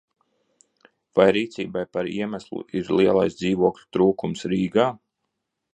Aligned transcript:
Šai 1.19 1.27
rīcībai 1.37 1.83
par 1.97 2.09
iemeslu 2.13 2.65
ir 2.81 2.91
lielais 3.01 3.39
dzīvokļu 3.43 3.89
trūkums 3.97 4.45
Rīgā. 4.55 4.93